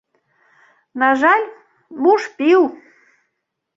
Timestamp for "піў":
2.41-2.61